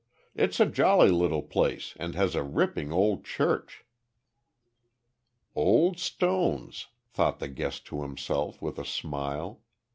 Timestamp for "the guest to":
7.37-8.01